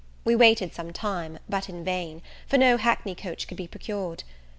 We 0.25 0.35
waited 0.35 0.73
some 0.73 0.91
time, 0.91 1.37
but 1.47 1.69
in 1.69 1.83
vain; 1.83 2.23
for 2.47 2.57
no 2.57 2.77
hackney 2.77 3.13
coach 3.13 3.47
could 3.47 3.57
be 3.57 3.67
procured. 3.67 4.23